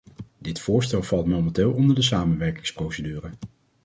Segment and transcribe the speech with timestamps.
[0.37, 3.29] Dit voorstel valt momenteel onder de samenwerkingsprocedure.